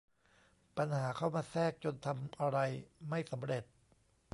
[0.77, 2.59] ปัญหาเข้ามาแทรกจนทำอะไร
[3.09, 3.63] ไม่สำเร็จ